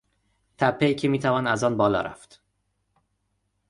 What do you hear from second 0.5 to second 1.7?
تپهای که میتوان از